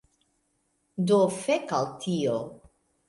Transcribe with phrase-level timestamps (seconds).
[1.11, 2.39] Do fek al tio